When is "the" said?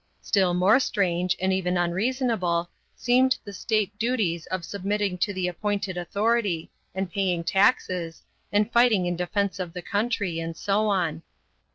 3.45-3.53, 5.31-5.47, 9.73-9.83